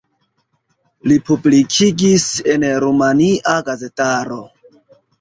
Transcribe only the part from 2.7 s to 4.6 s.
rumania gazetaro.